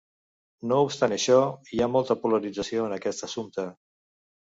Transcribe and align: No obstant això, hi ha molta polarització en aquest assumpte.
No 0.69 0.77
obstant 0.85 1.11
això, 1.17 1.35
hi 1.75 1.81
ha 1.85 1.89
molta 1.97 2.17
polarització 2.23 2.87
en 2.87 2.95
aquest 2.97 3.27
assumpte. 3.29 3.67